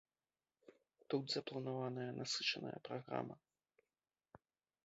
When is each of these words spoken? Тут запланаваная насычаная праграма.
Тут 1.13 1.23
запланаваная 1.35 2.09
насычаная 2.21 2.77
праграма. 2.91 3.35